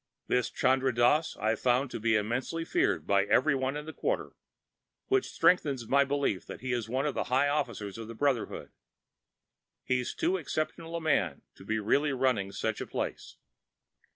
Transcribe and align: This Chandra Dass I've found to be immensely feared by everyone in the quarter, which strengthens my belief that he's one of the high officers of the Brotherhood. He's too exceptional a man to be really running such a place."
This 0.25 0.49
Chandra 0.49 0.91
Dass 0.91 1.37
I've 1.37 1.59
found 1.59 1.91
to 1.91 1.99
be 1.99 2.15
immensely 2.15 2.65
feared 2.65 3.05
by 3.05 3.25
everyone 3.25 3.77
in 3.77 3.85
the 3.85 3.93
quarter, 3.93 4.31
which 5.09 5.29
strengthens 5.29 5.87
my 5.87 6.03
belief 6.03 6.47
that 6.47 6.61
he's 6.61 6.89
one 6.89 7.05
of 7.05 7.13
the 7.13 7.25
high 7.25 7.47
officers 7.47 7.99
of 7.99 8.07
the 8.07 8.15
Brotherhood. 8.15 8.71
He's 9.83 10.15
too 10.15 10.37
exceptional 10.37 10.95
a 10.95 11.01
man 11.01 11.43
to 11.53 11.63
be 11.63 11.77
really 11.77 12.13
running 12.13 12.51
such 12.51 12.81
a 12.81 12.87
place." 12.87 13.37